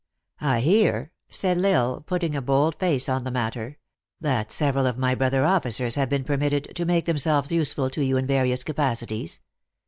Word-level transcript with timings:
I 0.39 0.61
hear," 0.61 1.11
said 1.29 1.59
L 1.63 1.71
Isle, 1.71 2.01
putting 2.07 2.35
a 2.35 2.41
bold 2.41 2.73
face 2.79 3.07
on 3.07 3.23
the 3.23 3.29
matter," 3.29 3.77
that 4.19 4.51
several 4.51 4.87
of 4.87 4.97
my 4.97 5.13
bro 5.13 5.29
ther 5.29 5.45
officers 5.45 5.93
have 5.93 6.09
been 6.09 6.23
permitted 6.23 6.75
to 6.75 6.85
make 6.85 7.05
themselves 7.05 7.51
useful 7.51 7.91
to 7.91 8.03
you 8.03 8.17
in 8.17 8.25
various 8.25 8.63
capacities. 8.63 9.41